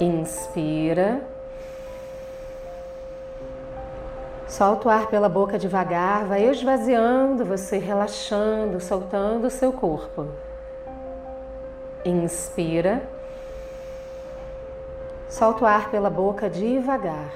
[0.00, 1.22] Inspira.
[4.46, 10.28] Solta o ar pela boca devagar, vai esvaziando você, relaxando, soltando o seu corpo.
[12.04, 13.08] Inspira.
[15.28, 17.32] Solta o ar pela boca devagar.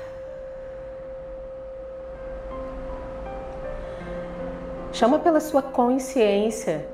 [4.92, 6.86] Chama pela sua consciência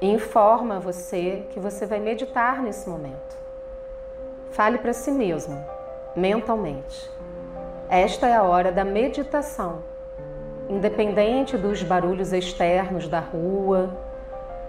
[0.00, 3.45] e informa você que você vai meditar nesse momento.
[4.56, 5.62] Fale para si mesmo,
[6.16, 7.10] mentalmente.
[7.90, 9.80] Esta é a hora da meditação,
[10.66, 13.94] independente dos barulhos externos da rua,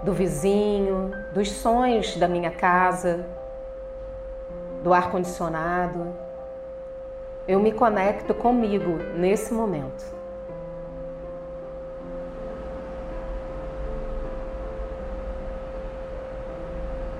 [0.04, 3.26] do vizinho, dos sons da minha casa,
[4.84, 6.14] do ar-condicionado.
[7.48, 10.17] Eu me conecto comigo nesse momento.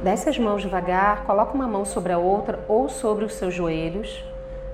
[0.02, 4.24] Desce as mãos devagar, coloca uma mão sobre a outra ou sobre os seus joelhos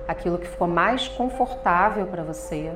[0.06, 2.72] aquilo que ficou mais confortável para você.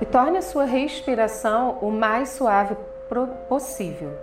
[0.00, 2.76] E torne a sua respiração o mais suave
[3.48, 4.16] possível.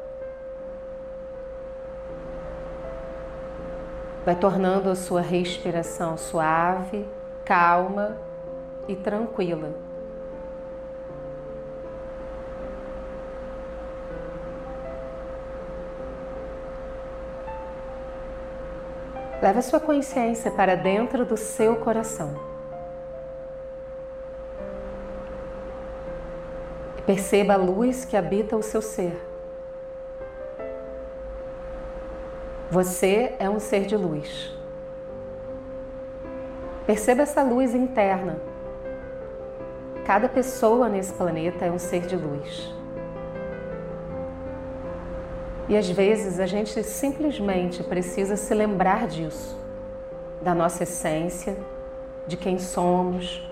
[4.26, 7.08] Vai tornando a sua respiração suave,
[7.44, 8.17] calma
[8.88, 9.84] e tranquila.
[19.41, 22.33] Leve a sua consciência para dentro do seu coração.
[26.97, 29.16] E perceba a luz que habita o seu ser.
[32.72, 34.55] Você é um ser de luz.
[36.86, 38.38] Perceba essa luz interna.
[40.05, 42.73] Cada pessoa nesse planeta é um ser de luz.
[45.67, 49.58] E às vezes a gente simplesmente precisa se lembrar disso,
[50.42, 51.58] da nossa essência,
[52.27, 53.48] de quem somos,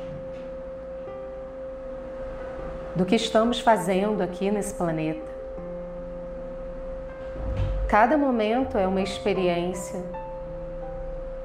[2.96, 5.34] do que estamos fazendo aqui nesse planeta.
[7.88, 10.00] Cada momento é uma experiência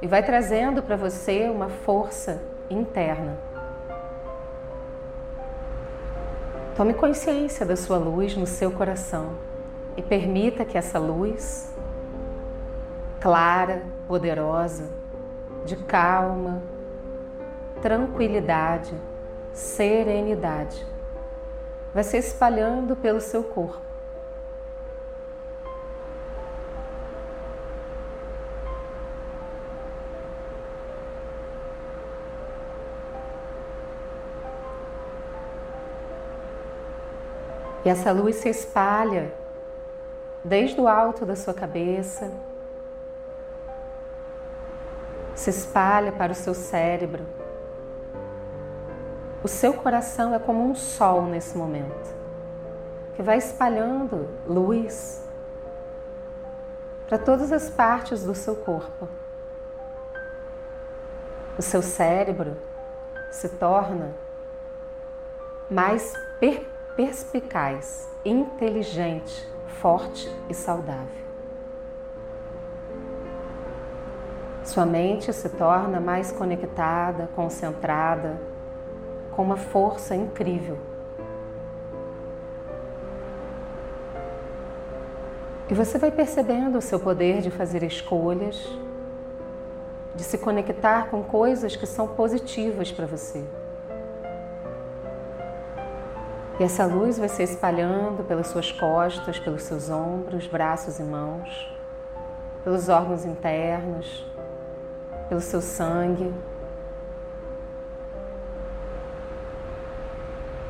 [0.02, 3.38] e vai trazendo para você uma força interna.
[6.76, 9.47] Tome consciência da sua luz no seu coração
[9.98, 11.75] e permita que essa luz
[13.20, 14.88] clara, poderosa,
[15.64, 16.62] de calma,
[17.82, 18.94] tranquilidade,
[19.53, 20.87] serenidade,
[21.92, 23.81] vai se espalhando pelo seu corpo.
[37.84, 39.32] E essa luz se espalha
[40.48, 42.32] desde o alto da sua cabeça,
[45.34, 47.25] se espalha para o seu cérebro.
[49.44, 52.16] O seu coração é como um sol nesse momento,
[53.14, 55.22] que vai espalhando luz
[57.06, 59.06] para todas as partes do seu corpo.
[61.58, 62.56] O seu cérebro
[63.31, 64.14] se torna
[65.70, 69.48] mais per perspicaz, inteligente,
[69.81, 71.06] forte e saudável.
[74.64, 78.41] Sua mente se torna mais conectada, concentrada,
[79.31, 80.76] com uma força incrível.
[85.70, 88.76] E você vai percebendo o seu poder de fazer escolhas,
[90.16, 93.44] de se conectar com coisas que são positivas para você.
[96.58, 101.72] E essa luz vai se espalhando pelas suas costas, pelos seus ombros, braços e mãos,
[102.64, 104.26] pelos órgãos internos,
[105.28, 106.34] pelo seu sangue,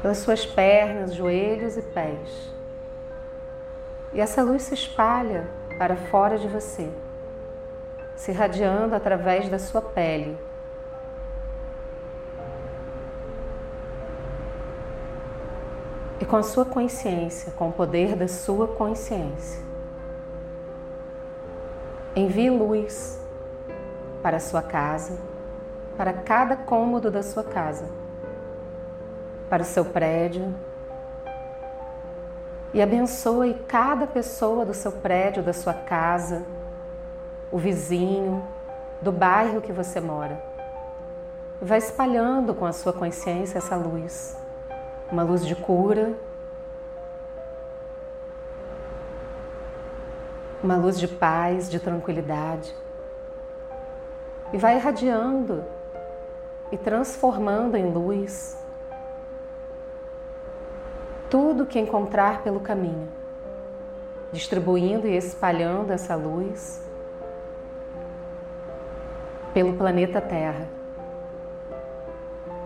[0.02, 2.52] pelas suas pernas, joelhos e pés.
[4.12, 5.48] E essa luz se espalha
[5.78, 6.92] para fora de você,
[8.14, 10.36] se irradiando através da sua pele
[16.28, 19.62] com a sua consciência, com o poder da sua consciência.
[22.14, 23.18] Envie luz
[24.22, 25.18] para a sua casa,
[25.96, 27.88] para cada cômodo da sua casa,
[29.48, 30.54] para o seu prédio
[32.74, 36.44] e abençoe cada pessoa do seu prédio, da sua casa,
[37.50, 38.46] o vizinho,
[39.00, 40.42] do bairro que você mora.
[41.62, 44.36] Vai espalhando com a sua consciência essa luz
[45.10, 46.14] uma luz de cura.
[50.62, 52.74] uma luz de paz, de tranquilidade,
[54.52, 55.64] e vai irradiando
[56.72, 58.56] e transformando em luz
[61.30, 63.08] tudo que encontrar pelo caminho,
[64.32, 66.82] distribuindo e espalhando essa luz
[69.52, 70.66] pelo planeta Terra,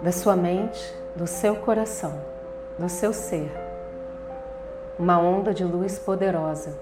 [0.03, 2.32] da sua mente, do seu coração,
[2.83, 3.49] do seu ser,
[4.99, 6.77] uma onda de luz poderosa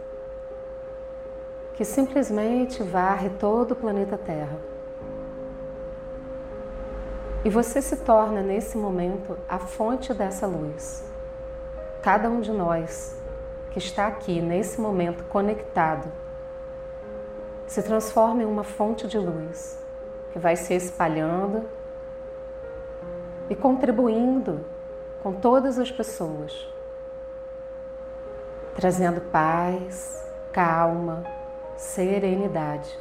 [1.74, 4.56] que simplesmente varre todo o planeta Terra.
[7.44, 11.04] E você se torna nesse momento a fonte dessa luz.
[12.00, 13.14] Cada um de nós
[13.70, 16.10] que está aqui nesse momento conectado
[17.66, 19.78] se transforma em uma fonte de luz
[20.32, 21.68] que vai se espalhando
[23.50, 24.64] e contribuindo
[25.22, 26.66] com todas as pessoas,
[28.74, 31.24] trazendo paz, calma,
[31.76, 32.98] serenidade.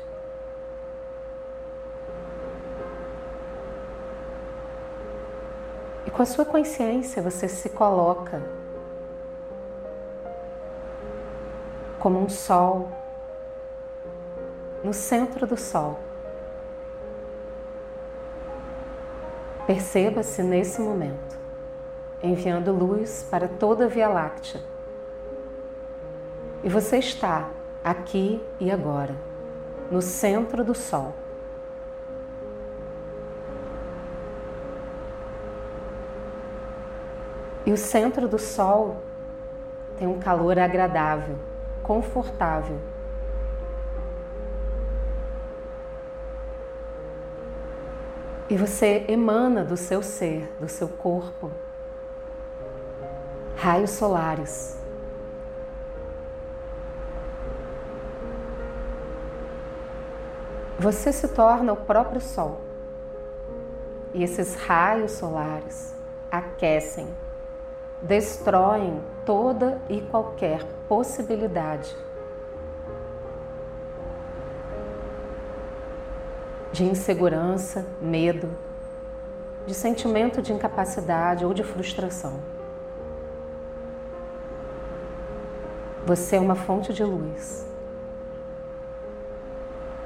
[6.06, 8.42] E com a sua consciência você se coloca
[12.00, 12.90] como um sol
[14.84, 16.00] no centro do sol.
[19.68, 21.39] Perceba-se nesse momento,
[22.22, 24.62] enviando luz para toda a Via Láctea.
[26.64, 27.50] E você está
[27.84, 29.16] aqui e agora,
[29.90, 31.14] no centro do Sol.
[37.66, 38.98] E o centro do Sol
[39.98, 41.38] tem um calor agradável,
[41.84, 42.80] confortável.
[48.50, 51.52] E você emana do seu ser, do seu corpo,
[53.62, 54.80] raios solares
[60.80, 62.62] você se torna o próprio Sol.
[64.14, 65.94] E esses raios solares
[66.32, 67.06] aquecem,
[68.02, 71.94] destroem toda e qualquer possibilidade
[76.72, 78.50] de insegurança, medo,
[79.68, 82.59] de sentimento de incapacidade ou de frustração.
[86.10, 87.64] Você é uma fonte de luz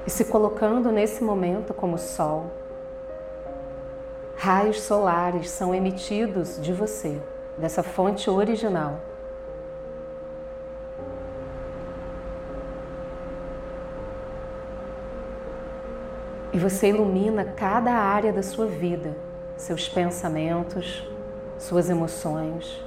[0.05, 2.51] e se colocando nesse momento como sol.
[4.35, 7.21] Raios solares são emitidos de você,
[7.57, 9.00] dessa fonte original.
[16.51, 19.15] E você ilumina cada área da sua vida,
[19.56, 21.09] seus pensamentos,
[21.57, 22.83] suas emoções,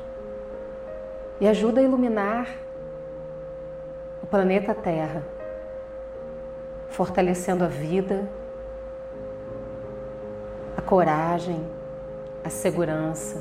[1.41, 2.66] e ajuda a iluminar
[4.27, 5.23] o planeta Terra
[6.89, 8.29] fortalecendo a vida,
[10.77, 11.65] a coragem,
[12.43, 13.41] a segurança.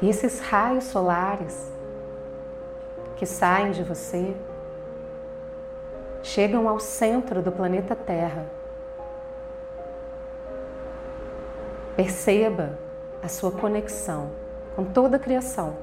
[0.00, 1.72] E esses raios solares
[3.16, 4.36] que saem de você
[6.22, 8.46] chegam ao centro do planeta Terra
[11.96, 12.76] Perceba
[13.22, 14.30] a sua conexão
[14.74, 15.76] com toda a criação.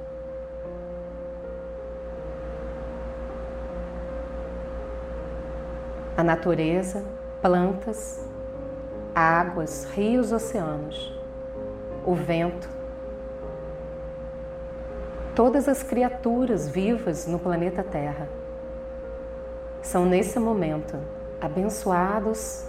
[6.18, 7.06] A natureza,
[7.42, 8.28] plantas,
[9.16, 11.18] águas, rios, oceanos,
[12.06, 12.70] o vento,
[15.34, 18.28] todas as criaturas vivas no planeta Terra
[19.82, 21.00] são nesse momento
[21.40, 22.66] abençoados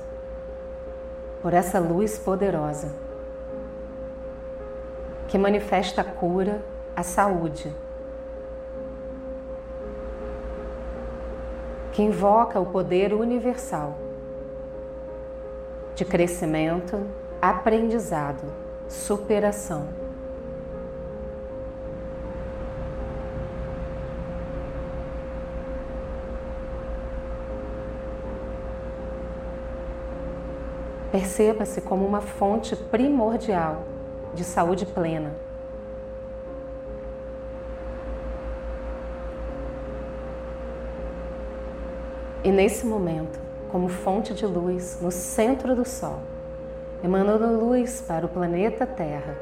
[1.43, 3.12] por essa luz poderosa
[5.33, 6.63] que manifesta a cura,
[6.95, 7.75] a saúde,
[11.91, 13.97] que invoca o poder universal
[15.95, 17.01] de crescimento,
[17.41, 18.43] aprendizado,
[18.87, 19.89] superação.
[31.11, 33.92] Perceba-se como uma fonte primordial
[34.35, 35.33] de saúde plena.
[42.45, 43.39] E nesse momento,
[43.71, 46.21] como fonte de luz no centro do Sol,
[47.03, 49.37] emanando luz para o planeta Terra,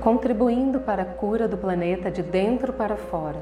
[0.00, 3.40] contribuindo para a cura do planeta de dentro para fora,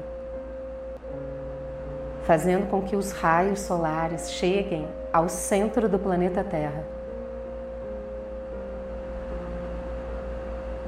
[2.23, 7.00] fazendo com que os raios solares cheguem ao centro do planeta Terra.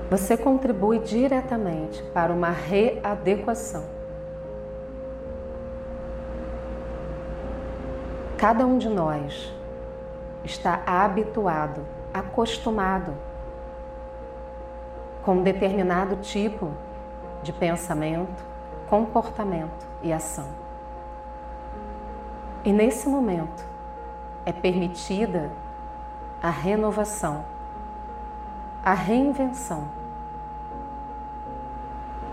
[0.10, 3.84] Você contribui diretamente para uma readequação.
[8.38, 9.54] Cada um de nós
[10.44, 13.14] está habituado, acostumado
[15.24, 16.72] com um determinado tipo
[17.42, 18.44] de pensamento,
[18.90, 20.48] comportamento e ação.
[22.66, 23.64] E nesse momento
[24.46, 25.50] é permitida
[26.42, 27.46] a renovação,
[28.84, 29.86] a reinvenção,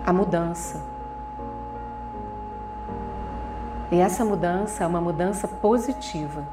[0.05, 0.83] a mudança.
[3.93, 6.45] E essa mudança é uma mudança positiva,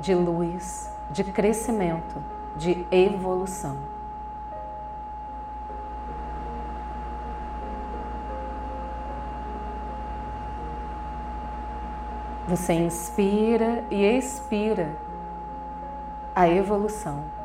[0.00, 2.16] de luz, de crescimento,
[2.56, 3.76] de evolução.
[12.48, 14.96] Você inspira e expira
[16.34, 17.41] a evolução.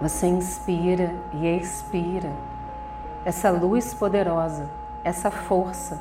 [0.00, 2.32] Você inspira e expira
[3.24, 4.70] essa luz poderosa,
[5.02, 5.98] essa força.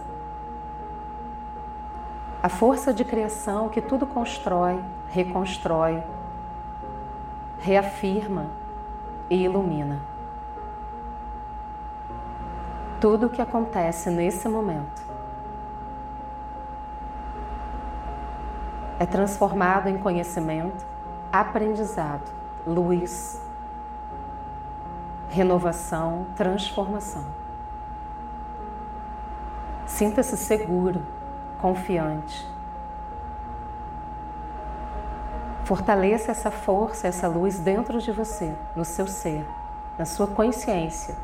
[2.43, 6.03] A força de criação que tudo constrói, reconstrói,
[7.57, 8.45] reafirma
[9.29, 9.99] e ilumina.
[13.01, 15.01] Tudo o que acontece nesse momento
[18.99, 20.85] é transformado em conhecimento,
[21.31, 22.31] aprendizado,
[22.65, 23.41] luz,
[25.37, 27.23] renovação, transformação.
[29.85, 31.05] Sinta-se seguro,
[31.59, 32.47] confiante.
[35.63, 39.45] Fortaleça essa força, essa luz dentro de você, no seu ser,
[39.95, 41.15] na sua consciência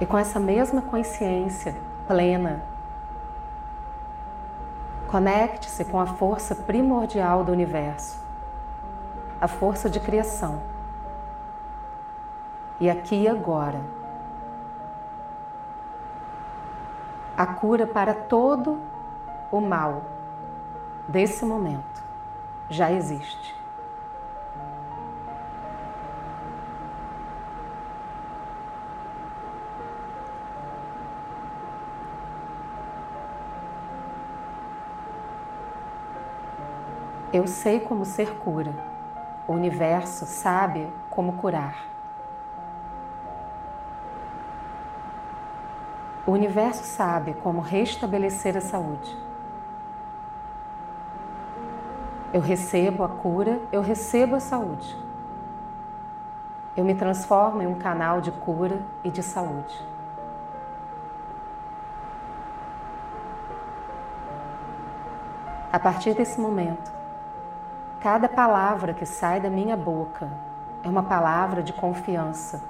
[0.00, 1.74] E com essa mesma consciência
[2.06, 2.62] plena,
[5.08, 8.22] conecte-se com a força primordial do universo,
[9.40, 10.60] a força de criação.
[12.80, 13.80] E aqui e agora,
[17.36, 18.80] a cura para todo
[19.50, 20.02] o mal
[21.08, 22.02] desse momento
[22.68, 23.63] já existe.
[37.34, 38.72] Eu sei como ser cura.
[39.48, 41.84] O universo sabe como curar.
[46.24, 49.18] O universo sabe como restabelecer a saúde.
[52.32, 54.96] Eu recebo a cura, eu recebo a saúde.
[56.76, 59.84] Eu me transformo em um canal de cura e de saúde.
[65.72, 67.03] A partir desse momento,
[68.04, 70.28] Cada palavra que sai da minha boca
[70.82, 72.62] é uma palavra de confiança,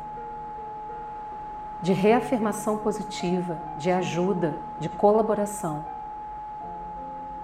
[1.82, 5.84] de reafirmação positiva, de ajuda, de colaboração,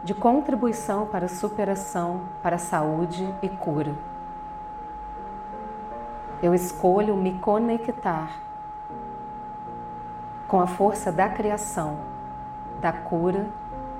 [0.05, 3.97] de contribuição para a superação, para a saúde e cura.
[6.41, 8.31] Eu escolho me conectar
[10.47, 11.99] com a força da criação,
[12.81, 13.49] da cura,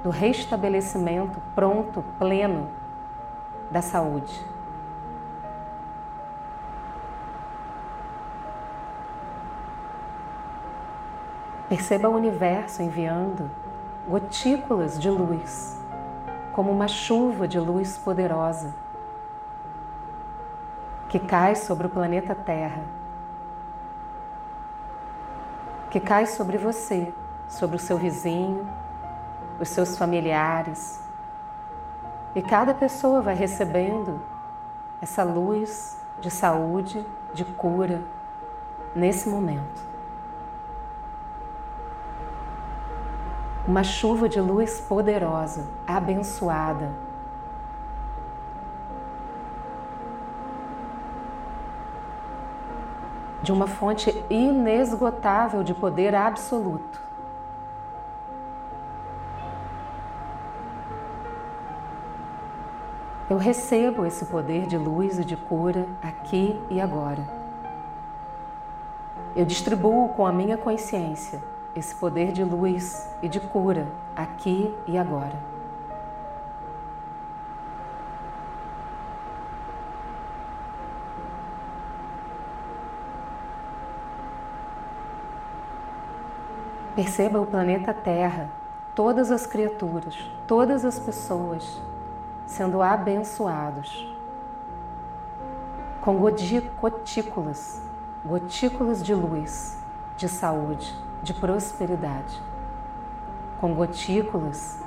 [0.05, 2.79] do restabelecimento pronto, pleno
[3.71, 4.45] da saúde.
[11.69, 13.51] Perceba o universo enviando
[14.09, 15.81] gotículas de luz,
[16.53, 18.75] como uma chuva de luz poderosa
[21.09, 22.83] que cai sobre o planeta Terra,
[25.91, 27.13] que cai sobre você,
[27.49, 28.65] sobre o seu vizinho,
[29.59, 31.00] os seus familiares,
[32.35, 34.21] e cada pessoa vai recebendo
[35.01, 38.03] essa luz de saúde, de cura,
[38.95, 39.89] nesse momento.
[43.67, 46.91] Uma chuva de luz poderosa, abençoada.
[53.43, 57.10] De uma fonte inesgotável de poder absoluto.
[63.31, 67.23] Eu recebo esse poder de luz e de cura aqui e agora.
[69.37, 71.41] Eu distribuo com a minha consciência
[71.73, 75.39] esse poder de luz e de cura aqui e agora.
[86.97, 88.51] Perceba o planeta Terra,
[88.93, 91.81] todas as criaturas, todas as pessoas
[92.51, 94.13] sendo abençoados
[96.01, 97.81] com gotículas,
[98.25, 99.79] gotículas de luz,
[100.17, 100.93] de saúde,
[101.23, 102.43] de prosperidade,
[103.61, 104.83] com gotículas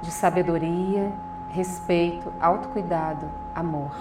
[0.00, 1.12] de sabedoria,
[1.50, 3.94] respeito, autocuidado, amor.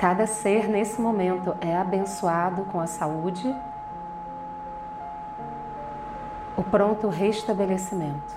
[0.00, 3.54] Cada ser nesse momento é abençoado com a saúde,
[6.56, 8.34] o pronto restabelecimento.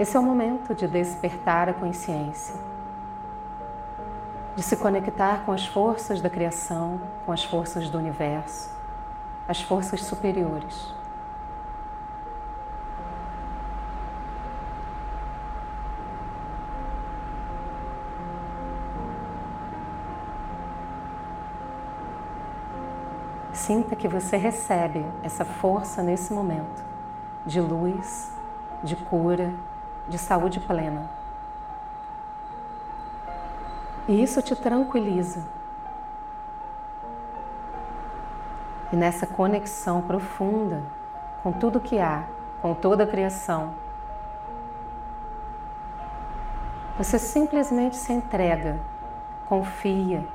[0.00, 2.54] Esse é o momento de despertar a consciência,
[4.56, 8.70] de se conectar com as forças da criação, com as forças do universo,
[9.46, 10.97] as forças superiores.
[23.68, 26.82] Sinta que você recebe essa força nesse momento
[27.44, 28.32] de luz,
[28.82, 29.52] de cura,
[30.08, 31.06] de saúde plena.
[34.08, 35.44] E isso te tranquiliza.
[38.90, 40.82] E nessa conexão profunda
[41.42, 42.24] com tudo que há,
[42.62, 43.74] com toda a criação,
[46.96, 48.80] você simplesmente se entrega,
[49.46, 50.26] confia,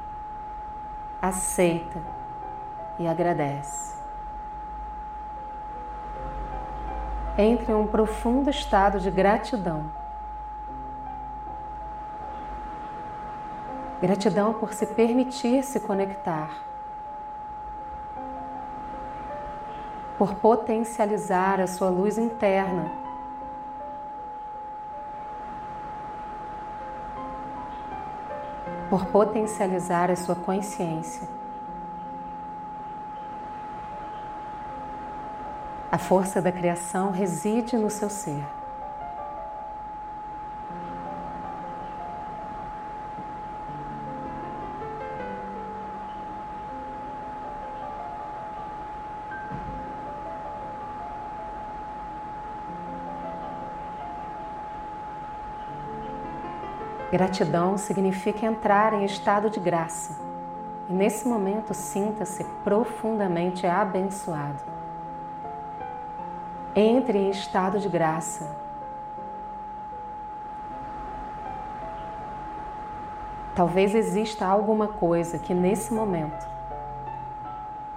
[1.19, 2.12] aceita
[2.99, 3.93] e agradece.
[7.37, 9.85] entre em um profundo estado de gratidão.
[14.01, 16.51] Gratidão por se permitir se conectar,
[20.17, 22.91] por potencializar a sua luz interna.
[28.89, 31.27] Por potencializar a sua consciência.
[35.93, 38.43] A força da criação reside no seu ser.
[57.11, 60.19] Gratidão significa entrar em estado de graça.
[60.89, 64.72] E nesse momento, sinta-se profundamente abençoado.
[66.75, 68.63] Entre em estado de graça.
[73.55, 76.47] Talvez exista alguma coisa que nesse momento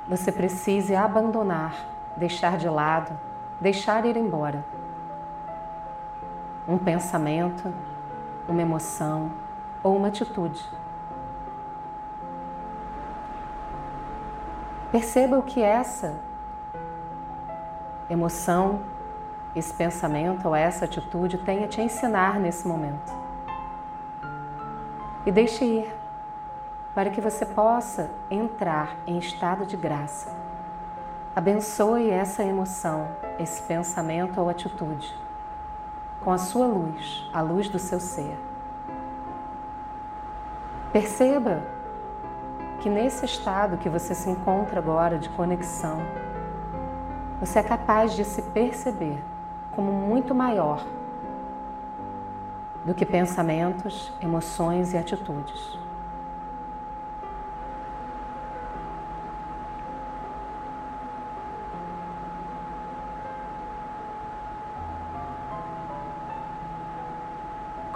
[0.06, 1.74] você precise abandonar,
[2.16, 3.18] deixar de lado,
[3.58, 4.62] deixar ir embora.
[6.68, 7.72] Um pensamento,
[8.46, 9.32] uma emoção
[9.82, 10.62] ou uma atitude.
[14.92, 16.20] Perceba o que essa
[18.08, 18.80] emoção,
[19.54, 23.12] esse pensamento ou essa atitude tem a te ensinar nesse momento.
[25.24, 25.94] E deixe ir,
[26.94, 30.30] para que você possa entrar em estado de graça.
[31.34, 35.14] Abençoe essa emoção, esse pensamento ou atitude,
[36.20, 38.38] com a sua luz, a luz do seu ser.
[40.92, 41.62] Perceba
[42.80, 45.98] que nesse estado que você se encontra agora de conexão,
[47.40, 49.22] você é capaz de se perceber
[49.70, 50.84] como muito maior
[52.84, 55.78] do que pensamentos, emoções e atitudes.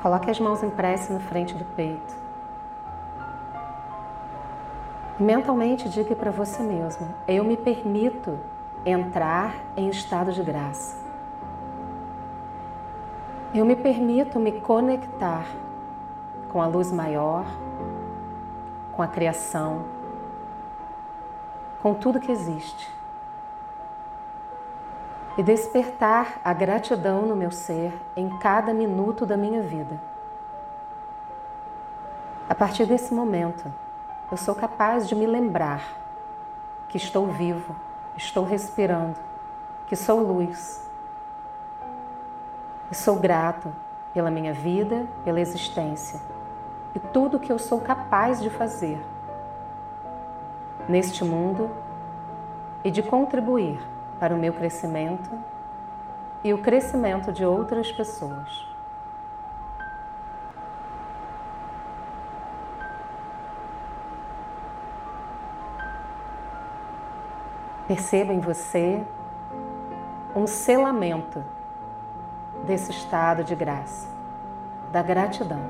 [0.02, 2.14] Coloque as mãos em prece na frente do peito.
[5.18, 8.38] Mentalmente diga para você mesmo: Eu me permito
[8.84, 10.96] entrar em estado de graça.
[13.52, 15.44] Eu me permito me conectar
[16.48, 17.44] com a luz maior,
[18.92, 19.84] com a criação,
[21.82, 22.90] com tudo que existe.
[25.36, 30.00] E despertar a gratidão no meu ser em cada minuto da minha vida.
[32.48, 33.72] A partir desse momento,
[34.30, 35.82] eu sou capaz de me lembrar
[36.88, 37.74] que estou vivo
[38.20, 39.18] estou respirando,
[39.86, 40.88] que sou luz.
[42.90, 43.72] E sou grato
[44.12, 46.20] pela minha vida, pela existência
[46.94, 49.00] e tudo que eu sou capaz de fazer
[50.88, 51.70] neste mundo
[52.82, 53.80] e de contribuir
[54.18, 55.30] para o meu crescimento
[56.42, 58.69] e o crescimento de outras pessoas.
[67.90, 69.04] Perceba em você
[70.32, 71.44] um selamento
[72.64, 74.06] desse estado de graça,
[74.92, 75.60] da gratidão.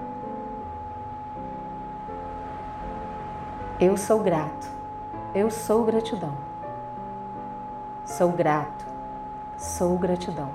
[3.81, 4.69] Eu sou grato,
[5.35, 6.37] eu sou gratidão.
[8.05, 8.85] Sou grato,
[9.57, 10.51] sou gratidão.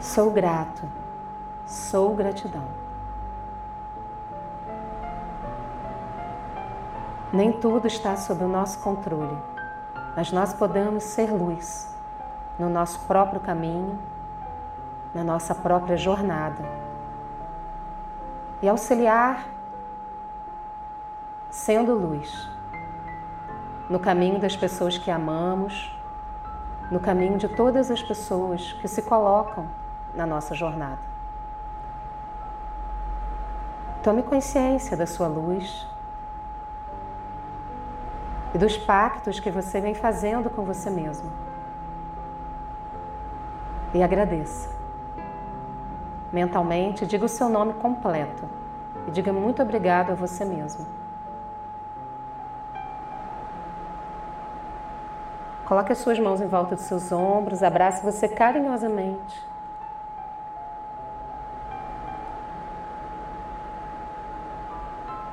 [0.00, 0.88] Sou grato,
[1.66, 2.83] sou gratidão.
[7.34, 9.36] Nem tudo está sob o nosso controle,
[10.14, 11.92] mas nós podemos ser luz
[12.56, 13.98] no nosso próprio caminho,
[15.12, 16.62] na nossa própria jornada
[18.62, 19.48] e auxiliar
[21.50, 22.48] sendo luz
[23.90, 25.92] no caminho das pessoas que amamos,
[26.88, 29.66] no caminho de todas as pessoas que se colocam
[30.14, 31.00] na nossa jornada.
[34.04, 35.92] Tome consciência da sua luz
[38.54, 41.30] e dos pactos que você vem fazendo com você mesmo.
[43.92, 44.70] E agradeça.
[46.32, 48.48] Mentalmente, diga o seu nome completo
[49.08, 50.86] e diga muito obrigado a você mesmo.
[55.64, 59.44] Coloque as suas mãos em volta dos seus ombros, abrace você carinhosamente.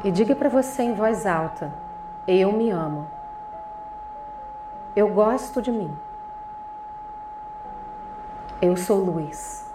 [0.03, 1.71] E diga para você em voz alta:
[2.27, 3.07] Eu me amo.
[4.95, 5.97] Eu gosto de mim.
[8.61, 9.67] Eu sou luz.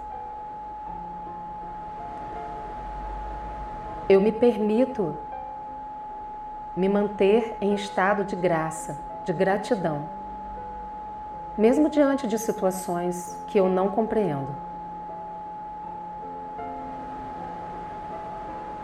[4.09, 5.16] Eu me permito
[6.76, 10.09] me manter em estado de graça, de gratidão,
[11.59, 14.54] mesmo diante de situações que eu não compreendo.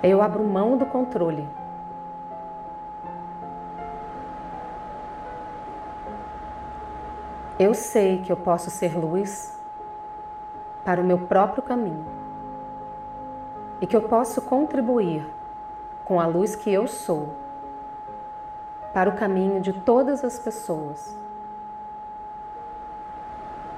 [0.02, 1.61] Eu abro mão do controle.
[7.64, 9.56] Eu sei que eu posso ser luz
[10.84, 12.04] para o meu próprio caminho
[13.80, 15.24] e que eu posso contribuir
[16.04, 17.28] com a luz que eu sou
[18.92, 21.16] para o caminho de todas as pessoas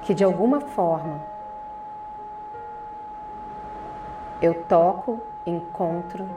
[0.01, 1.21] que de alguma forma
[4.41, 6.27] eu toco encontro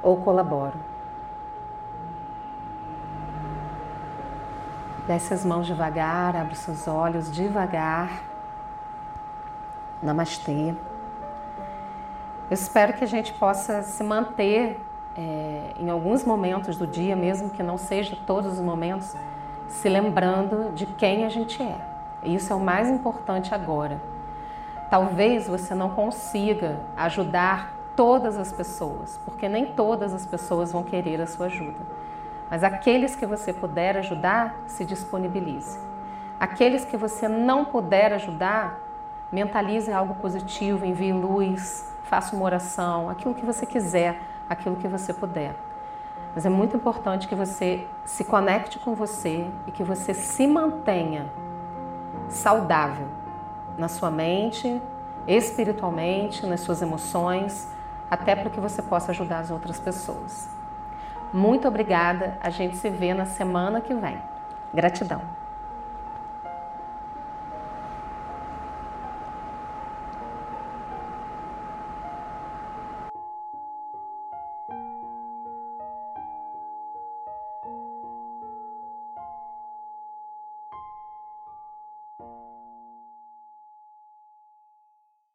[0.00, 0.93] ou colaboro.
[5.06, 8.22] Desce as mãos devagar, abre seus olhos devagar.
[10.02, 10.74] Namastê.
[12.50, 14.80] Eu espero que a gente possa se manter
[15.14, 19.14] é, em alguns momentos do dia, mesmo que não seja todos os momentos,
[19.68, 21.78] se lembrando de quem a gente é.
[22.22, 24.00] Isso é o mais importante agora.
[24.88, 31.20] Talvez você não consiga ajudar todas as pessoas, porque nem todas as pessoas vão querer
[31.20, 31.93] a sua ajuda.
[32.54, 35.76] Mas aqueles que você puder ajudar, se disponibilize.
[36.38, 38.78] Aqueles que você não puder ajudar,
[39.32, 45.12] mentalize algo positivo, envie luz, faça uma oração, aquilo que você quiser, aquilo que você
[45.12, 45.56] puder.
[46.32, 51.26] Mas é muito importante que você se conecte com você e que você se mantenha
[52.28, 53.08] saudável
[53.76, 54.80] na sua mente,
[55.26, 57.68] espiritualmente, nas suas emoções,
[58.08, 60.53] até para que você possa ajudar as outras pessoas.
[61.34, 62.38] Muito obrigada.
[62.40, 64.16] A gente se vê na semana que vem.
[64.72, 65.20] Gratidão.